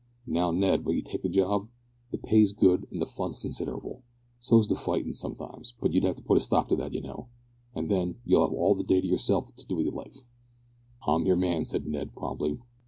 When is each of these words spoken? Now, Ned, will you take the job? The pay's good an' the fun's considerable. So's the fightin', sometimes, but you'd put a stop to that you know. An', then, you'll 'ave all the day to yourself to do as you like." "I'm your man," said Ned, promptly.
Now, 0.25 0.49
Ned, 0.49 0.83
will 0.83 0.95
you 0.95 1.03
take 1.03 1.21
the 1.21 1.29
job? 1.29 1.67
The 2.09 2.17
pay's 2.17 2.53
good 2.53 2.87
an' 2.91 2.97
the 2.97 3.05
fun's 3.05 3.37
considerable. 3.37 4.01
So's 4.39 4.67
the 4.67 4.73
fightin', 4.75 5.13
sometimes, 5.13 5.75
but 5.79 5.93
you'd 5.93 6.25
put 6.25 6.39
a 6.39 6.41
stop 6.41 6.69
to 6.69 6.75
that 6.77 6.95
you 6.95 7.01
know. 7.01 7.27
An', 7.75 7.87
then, 7.87 8.19
you'll 8.25 8.41
'ave 8.41 8.55
all 8.55 8.73
the 8.73 8.83
day 8.83 8.99
to 8.99 9.07
yourself 9.07 9.53
to 9.55 9.65
do 9.67 9.77
as 9.77 9.85
you 9.85 9.91
like." 9.91 10.15
"I'm 11.05 11.27
your 11.27 11.35
man," 11.35 11.65
said 11.65 11.85
Ned, 11.85 12.15
promptly. 12.15 12.57